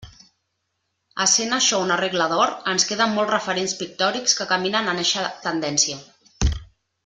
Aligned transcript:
Essent 1.25 1.53
això 1.57 1.81
una 1.83 1.97
regla 2.01 2.27
d'or, 2.31 2.53
ens 2.73 2.87
queden 2.93 3.13
molts 3.19 3.31
referents 3.35 3.77
pictòrics 3.83 4.35
que 4.41 4.49
caminen 4.55 4.93
en 4.95 5.03
eixa 5.07 5.31
tendència. 5.49 6.03